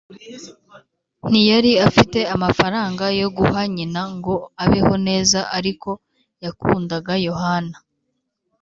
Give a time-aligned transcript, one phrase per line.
[1.29, 5.89] ntiyari afite amafaranga yo guha nyina ngo abeho neza; ariko
[6.43, 7.77] yakundaga yohana,